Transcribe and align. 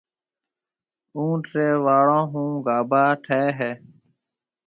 اُونٺ 1.15 1.43
ريَ 1.53 1.67
واݪون 1.85 2.23
هون 2.31 2.49
گاڀا 2.65 3.05
ٺهيَ 3.23 3.43
هيَ۔ 3.59 3.71